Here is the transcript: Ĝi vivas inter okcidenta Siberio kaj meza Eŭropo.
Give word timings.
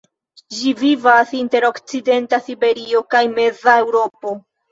Ĝi 0.59 0.71
vivas 0.77 1.33
inter 1.39 1.67
okcidenta 1.67 2.41
Siberio 2.47 3.05
kaj 3.17 3.23
meza 3.37 3.79
Eŭropo. 3.85 4.37